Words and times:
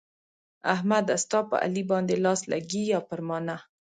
احمده! 0.73 1.15
ستا 1.23 1.39
په 1.49 1.55
علي 1.65 1.83
باندې 1.91 2.15
لاس 2.25 2.41
لګېږي 2.51 2.93
او 2.97 3.03
پر 3.09 3.19
ما 3.27 3.37
نه. 3.47 3.57